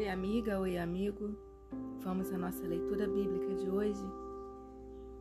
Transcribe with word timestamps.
Oi, 0.00 0.08
amiga, 0.08 0.58
oi, 0.58 0.78
amigo. 0.78 1.36
Vamos 2.02 2.32
à 2.32 2.38
nossa 2.38 2.66
leitura 2.66 3.06
bíblica 3.06 3.54
de 3.54 3.68
hoje. 3.68 4.02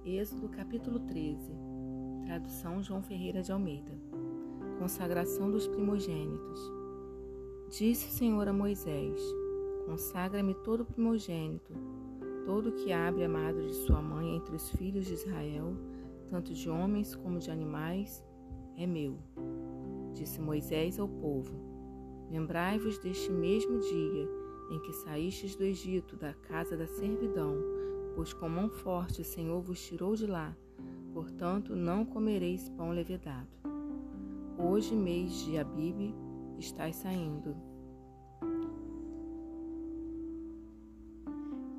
Êxodo, 0.06 0.48
capítulo 0.48 1.02
13. 1.02 1.52
Tradução 2.26 2.82
João 2.82 3.04
Ferreira 3.04 3.42
de 3.42 3.52
Almeida. 3.52 3.92
Consagração 4.80 5.52
dos 5.52 5.68
primogênitos. 5.68 6.62
Disse 7.70 8.08
o 8.08 8.12
Senhor 8.12 8.48
a 8.48 8.54
Moisés: 8.54 9.22
Consagra-me 9.86 10.54
todo 10.54 10.86
primogênito, 10.86 11.74
todo 12.46 12.72
que 12.72 12.94
abre 12.94 13.26
amado 13.26 13.62
de 13.62 13.74
sua 13.74 14.02
mãe 14.02 14.38
entre 14.38 14.56
os 14.56 14.70
filhos 14.70 15.06
de 15.06 15.14
Israel, 15.14 15.76
tanto 16.30 16.54
de 16.54 16.70
homens 16.70 17.14
como 17.18 17.38
de 17.38 17.52
animais, 17.52 18.24
é 18.78 18.88
meu. 18.88 19.18
Disse 20.14 20.40
Moisés 20.40 20.98
ao 20.98 21.10
povo: 21.10 21.52
Lembrai-vos 22.32 22.98
deste 23.00 23.30
mesmo 23.30 23.78
dia 23.80 24.39
em 24.70 24.80
que 24.80 24.94
saístes 24.94 25.56
do 25.56 25.64
Egito, 25.64 26.16
da 26.16 26.34
casa 26.34 26.78
da 26.78 26.88
servidão, 26.88 27.56
pois 28.16 28.34
com 28.34 28.48
mão 28.48 28.70
forte 28.70 29.22
o 29.22 29.26
Senhor 29.26 29.62
vos 29.62 29.82
tirou 29.82 30.16
de 30.16 30.28
lá, 30.28 30.56
portanto 31.14 31.76
não 31.76 32.06
comereis 32.06 32.70
pão 32.70 32.92
levedado. 32.92 33.48
Hoje, 34.58 34.96
mês 34.96 35.34
de 35.46 35.58
Abibe, 35.58 36.14
estáis 36.58 36.98
saindo. 36.98 37.56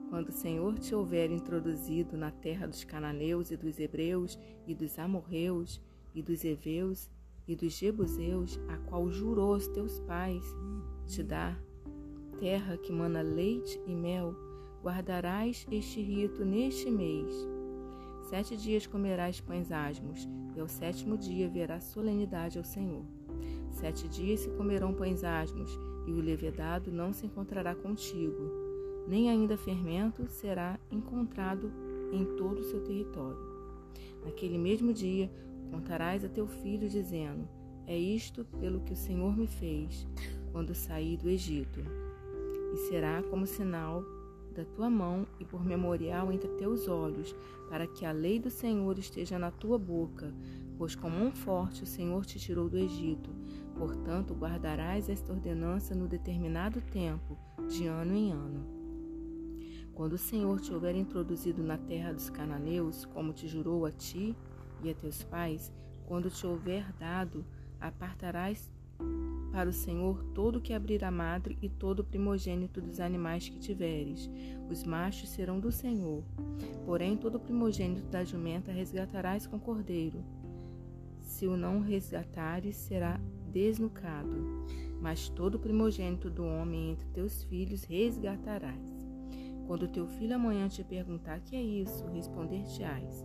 Quando 0.09 0.31
o 0.31 0.33
Senhor 0.33 0.79
te 0.79 0.95
houver 0.95 1.31
introduzido 1.31 2.17
na 2.17 2.31
terra 2.31 2.67
dos 2.67 2.83
cananeus 2.83 3.51
e 3.51 3.57
dos 3.57 3.79
hebreus 3.79 4.39
e 4.67 4.75
dos 4.75 4.99
amorreus 4.99 5.81
e 6.15 6.21
dos 6.21 6.45
heveus 6.45 7.09
e 7.47 7.55
dos 7.55 7.73
jebuseus, 7.75 8.59
a 8.69 8.77
qual 8.89 9.09
jurou 9.11 9.55
aos 9.55 9.69
teus 9.69 10.01
pais 10.01 10.45
te 11.07 11.23
dar, 11.23 11.61
terra 12.41 12.79
que 12.79 12.91
mana 12.91 13.21
leite 13.21 13.79
e 13.87 13.95
mel, 13.95 14.35
guardarás 14.83 15.67
este 15.71 16.01
rito 16.01 16.43
neste 16.43 16.91
mês. 16.91 17.31
Sete 18.31 18.57
dias 18.57 18.87
comerás 18.87 19.39
pães 19.43 19.71
asmos, 19.71 20.27
e 20.57 20.61
ao 20.61 20.67
sétimo 20.67 21.19
dia 21.19 21.51
verás 21.51 21.85
solenidade 21.85 22.57
ao 22.57 22.65
Senhor. 22.65 23.05
Sete 23.71 24.09
dias 24.09 24.41
se 24.41 24.51
comerão 24.53 24.95
pães 24.95 25.23
asmos, 25.23 25.71
e 26.07 26.13
o 26.13 26.21
levedado 26.21 26.91
não 26.91 27.13
se 27.13 27.27
encontrará 27.27 27.75
contigo, 27.75 28.51
nem 29.07 29.29
ainda 29.29 29.59
fermento 29.59 30.27
será 30.27 30.81
encontrado 30.91 31.71
em 32.11 32.25
todo 32.37 32.61
o 32.61 32.65
seu 32.65 32.83
território. 32.83 33.39
Naquele 34.25 34.57
mesmo 34.57 34.95
dia 34.95 35.31
contarás 35.71 36.25
a 36.25 36.29
teu 36.29 36.47
filho, 36.47 36.89
dizendo: 36.89 37.47
É 37.87 37.97
isto 37.99 38.47
pelo 38.59 38.81
que 38.81 38.95
o 38.95 38.97
Senhor 38.97 39.37
me 39.37 39.47
fez 39.47 40.07
quando 40.53 40.75
saí 40.75 41.17
do 41.17 41.29
Egito 41.29 41.81
e 42.73 42.77
será 42.77 43.23
como 43.23 43.47
sinal 43.47 44.05
da 44.55 44.65
tua 44.65 44.91
mão 44.91 45.27
e 45.39 45.45
por 45.45 45.65
memorial 45.65 46.33
entre 46.33 46.49
teus 46.51 46.89
olhos, 46.89 47.35
para 47.69 47.87
que 47.87 48.05
a 48.05 48.13
lei 48.13 48.39
do 48.39 48.51
Senhor 48.51 48.99
esteja 48.99 49.39
na 49.39 49.51
tua 49.51 49.79
boca, 49.79 50.35
pois 50.77 50.95
com 50.95 51.09
mão 51.09 51.31
forte 51.33 51.83
o 51.83 51.87
Senhor 51.87 52.25
te 52.25 52.39
tirou 52.39 52.69
do 52.69 52.79
Egito. 52.79 53.31
Portanto, 53.77 54.35
guardarás 54.35 55.09
esta 55.09 55.33
ordenança 55.33 55.95
no 55.95 56.09
determinado 56.09 56.81
tempo, 56.81 57.39
de 57.69 57.87
ano 57.87 58.15
em 58.15 58.33
ano. 58.33 58.67
Quando 59.95 60.15
o 60.15 60.19
Senhor 60.19 60.61
te 60.61 60.73
houver 60.73 60.97
introduzido 60.97 61.63
na 61.63 61.77
terra 61.77 62.13
dos 62.13 62.31
cananeus, 62.31 63.05
como 63.05 63.33
te 63.33 63.47
jurou 63.47 63.85
a 63.87 63.93
ti 63.93 64.37
e 64.83 64.91
a 64.91 64.95
teus 64.95 65.23
pais, 65.23 65.73
quando 66.07 66.31
te 66.31 66.47
houver 66.47 66.91
dado, 66.95 67.45
apartarás 67.79 68.71
para 69.53 69.69
o 69.69 69.73
Senhor 69.73 70.23
todo 70.35 70.61
que 70.61 70.73
abrir 70.73 71.05
a 71.05 71.11
madre 71.11 71.59
e 71.61 71.69
todo 71.69 72.01
o 72.01 72.05
primogênito 72.05 72.81
dos 72.81 73.01
animais 73.01 73.49
que 73.49 73.59
tiveres. 73.59 74.31
Os 74.71 74.85
machos 74.85 75.29
serão 75.29 75.59
do 75.59 75.73
Senhor. 75.73 76.23
Porém, 76.85 77.17
todo 77.17 77.35
o 77.35 77.41
primogênito 77.41 78.07
da 78.09 78.25
jumenta 78.25 78.73
resgatarás 78.73 79.47
com 79.47 79.59
cordeiro. 79.59 80.25
Se 81.21 81.47
o 81.47 81.57
não 81.57 81.81
resgatares, 81.81 82.77
será 82.77 83.21
desnucado. 83.51 84.67
Mas 85.01 85.29
todo 85.29 85.57
o 85.57 85.59
primogênito 85.59 86.31
do 86.31 86.45
homem 86.45 86.91
entre 86.91 87.09
teus 87.09 87.43
filhos 87.45 87.85
resgatarás. 87.85 89.01
Quando 89.67 89.89
teu 89.89 90.07
filho 90.07 90.35
amanhã 90.35 90.69
te 90.69 90.83
perguntar 90.83 91.41
que 91.41 91.57
é 91.57 91.63
isso, 91.63 92.05
responder-te-ás: 92.09 93.25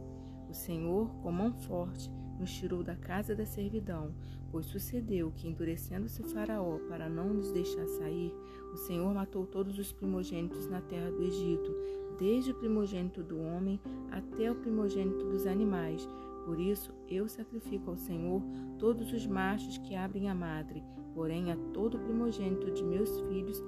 O 0.50 0.54
Senhor, 0.54 1.10
com 1.22 1.32
mão 1.32 1.54
forte, 1.54 2.12
nos 2.40 2.52
tirou 2.54 2.84
da 2.84 2.96
casa 2.96 3.36
da 3.36 3.46
servidão, 3.46 4.14
pois 4.52 4.66
sucedeu 4.66 5.32
que, 5.36 5.48
endurecendo-se 5.48 6.24
Faraó 6.24 6.80
para 6.88 7.10
não 7.10 7.34
nos 7.34 7.52
deixar 7.52 7.88
sair, 7.88 8.34
o 8.74 8.78
Senhor 8.78 9.14
matou 9.14 9.46
todos 9.46 9.80
os 9.80 9.92
primogênitos 9.92 10.68
na 10.68 10.82
terra 10.82 11.12
do 11.12 11.24
Egito, 11.24 11.76
desde 12.20 12.52
o 12.52 12.56
primogênito 12.56 13.24
do 13.24 13.40
homem 13.40 13.80
até 14.12 14.52
o 14.52 14.56
primogênito 14.56 15.26
dos 15.26 15.46
animais. 15.46 16.08
Por 16.46 16.60
isso, 16.60 16.94
eu 17.10 17.28
sacrifico 17.28 17.90
ao 17.90 17.98
Senhor 17.98 18.42
todos 18.78 19.12
os 19.12 19.26
machos 19.26 19.78
que 19.80 19.96
abrem 19.96 20.30
a 20.30 20.36
madre, 20.36 20.84
porém 21.14 21.52
a 21.52 21.58
todo 21.74 22.00
primogênito 22.00 22.72
de 22.72 22.84
meus 22.84 23.10
filhos 23.22 23.62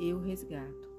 eu 0.00 0.18
resgato. 0.18 0.90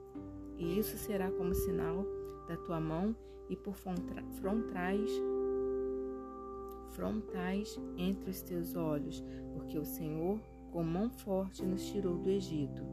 E 0.58 0.78
isso 0.78 0.98
será 0.98 1.32
como 1.32 1.56
sinal 1.56 2.06
da 2.48 2.56
tua 2.58 2.80
mão 2.80 3.16
e 3.50 3.56
por 3.56 3.76
frontais 3.76 5.12
frontais 6.94 7.80
entre 7.98 8.30
os 8.30 8.42
teus 8.42 8.76
olhos, 8.76 9.24
porque 9.54 9.78
o 9.78 9.86
Senhor, 9.86 10.40
com 10.72 10.84
mão 10.84 11.10
forte, 11.10 11.66
nos 11.66 11.86
tirou 11.86 12.18
do 12.18 12.30
Egito. 12.30 12.84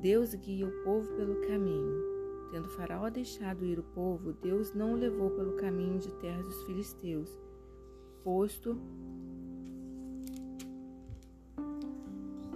Deus 0.00 0.34
guia 0.34 0.66
o 0.66 0.84
povo 0.84 1.08
pelo 1.14 1.40
caminho. 1.46 2.14
Tendo 2.50 2.68
Faraó 2.68 3.08
deixado 3.08 3.64
ir 3.64 3.78
o 3.78 3.82
povo, 3.82 4.32
Deus 4.34 4.74
não 4.74 4.92
o 4.92 4.96
levou 4.96 5.30
pelo 5.30 5.56
caminho 5.56 5.98
de 5.98 6.12
terras 6.16 6.46
dos 6.46 6.62
filisteus, 6.64 7.40
posto 8.22 8.78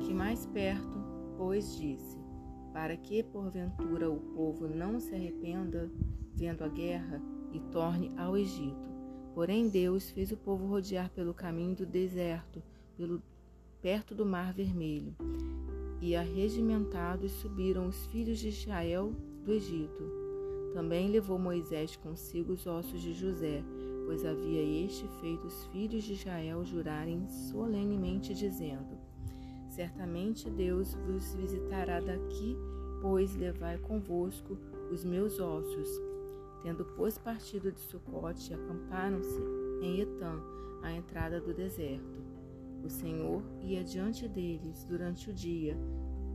que 0.05 0.15
mais 0.15 0.47
perto, 0.47 0.99
pois 1.37 1.77
disse: 1.77 2.19
Para 2.73 2.97
que 2.97 3.23
porventura 3.23 4.11
o 4.11 4.21
povo 4.21 4.69
não 4.69 5.01
se 5.01 5.15
arrependa 5.15 5.91
vendo 6.35 6.63
a 6.63 6.69
guerra 6.69 7.21
e 7.53 7.61
torne 7.73 8.13
ao 8.17 8.37
Egito. 8.37 8.98
Porém, 9.39 9.69
Deus 9.69 10.11
fez 10.11 10.33
o 10.33 10.37
povo 10.37 10.67
rodear 10.67 11.09
pelo 11.11 11.33
caminho 11.33 11.73
do 11.73 11.87
deserto, 11.87 12.61
pelo, 12.97 13.23
perto 13.81 14.13
do 14.13 14.27
Mar 14.27 14.53
Vermelho. 14.53 15.15
E 16.01 16.17
arregimentados 16.17 17.31
subiram 17.31 17.87
os 17.87 18.05
filhos 18.07 18.41
de 18.41 18.49
Israel 18.49 19.13
do 19.45 19.53
Egito. 19.53 20.03
Também 20.75 21.09
levou 21.09 21.39
Moisés 21.39 21.95
consigo 21.95 22.55
os 22.55 22.67
ossos 22.67 23.01
de 23.01 23.13
José, 23.13 23.63
pois 24.07 24.25
havia 24.25 24.85
este 24.85 25.07
feito 25.21 25.47
os 25.47 25.67
filhos 25.67 26.03
de 26.03 26.15
Israel 26.15 26.65
jurarem 26.65 27.29
solenemente, 27.29 28.35
dizendo: 28.35 28.99
Certamente 29.69 30.51
Deus 30.51 30.95
vos 31.07 31.33
visitará 31.37 32.01
daqui, 32.01 32.57
pois 33.01 33.37
levai 33.37 33.79
convosco 33.79 34.59
os 34.91 35.05
meus 35.05 35.39
ossos. 35.39 36.08
Tendo, 36.63 36.85
pois, 36.97 37.17
partido 37.17 37.71
de 37.71 37.81
Sucote, 37.81 38.53
acamparam-se 38.53 39.41
em 39.81 40.01
Etã, 40.01 40.41
à 40.83 40.93
entrada 40.93 41.41
do 41.41 41.55
deserto. 41.55 42.23
O 42.85 42.89
Senhor 42.89 43.43
ia 43.61 43.83
diante 43.83 44.29
deles 44.29 44.85
durante 44.85 45.31
o 45.31 45.33
dia, 45.33 45.77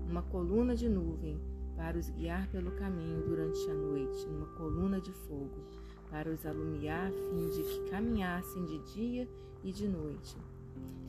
uma 0.09 0.21
coluna 0.21 0.75
de 0.75 0.89
nuvem, 0.89 1.39
para 1.75 1.97
os 1.97 2.09
guiar 2.09 2.47
pelo 2.49 2.71
caminho 2.71 3.21
durante 3.23 3.59
a 3.69 3.73
noite, 3.73 4.27
numa 4.27 4.45
coluna 4.47 5.01
de 5.01 5.11
fogo, 5.11 5.63
para 6.09 6.29
os 6.29 6.45
alumiar 6.45 7.07
a 7.07 7.11
fim 7.11 7.49
de 7.49 7.63
que 7.63 7.89
caminhassem 7.89 8.65
de 8.65 8.79
dia 8.93 9.27
e 9.63 9.71
de 9.71 9.87
noite. 9.87 10.37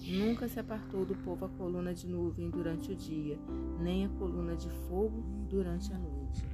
Nunca 0.07 0.49
se 0.49 0.59
apartou 0.59 1.05
do 1.05 1.15
povo 1.17 1.45
a 1.45 1.49
coluna 1.49 1.95
de 1.95 2.07
nuvem 2.07 2.51
durante 2.51 2.93
o 2.93 2.97
dia, 2.97 3.39
nem 3.81 4.07
a 4.07 4.09
coluna 4.11 4.55
de 4.57 4.71
fogo 4.89 5.23
durante 5.49 5.93
a 5.93 5.99
noite. 5.99 6.45